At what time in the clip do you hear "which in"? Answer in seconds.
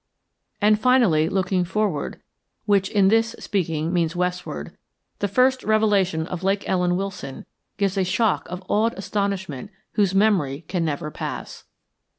2.65-3.09